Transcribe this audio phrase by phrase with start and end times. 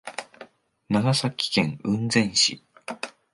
[0.89, 2.63] 長崎県雲仙市